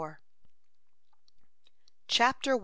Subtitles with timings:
[2.07, 2.59] CHAPTER I.